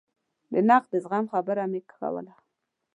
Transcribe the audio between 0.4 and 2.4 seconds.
د نقد د زغم خبره مې کوله.